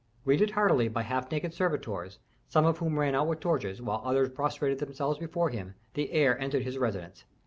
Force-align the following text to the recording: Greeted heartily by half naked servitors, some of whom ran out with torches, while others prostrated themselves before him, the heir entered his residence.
Greeted 0.23 0.49
heartily 0.57 0.87
by 0.87 1.03
half 1.03 1.29
naked 1.31 1.53
servitors, 1.53 2.17
some 2.47 2.65
of 2.65 2.79
whom 2.79 2.97
ran 2.97 3.13
out 3.13 3.27
with 3.27 3.39
torches, 3.39 3.83
while 3.83 4.01
others 4.03 4.29
prostrated 4.29 4.79
themselves 4.79 5.19
before 5.19 5.51
him, 5.51 5.75
the 5.93 6.11
heir 6.11 6.39
entered 6.41 6.63
his 6.63 6.79
residence. 6.79 7.23